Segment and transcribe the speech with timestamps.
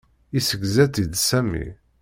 [0.33, 1.65] Yessegza-tt-id Sami.